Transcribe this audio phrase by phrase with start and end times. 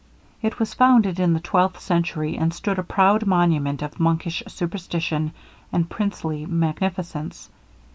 [0.41, 5.31] It was founded in the twelfth century, and stood a proud monument of monkish superstition
[5.71, 7.51] and princely magnificence.